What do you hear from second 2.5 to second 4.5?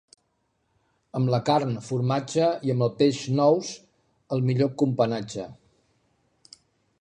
i amb el peix, nous, el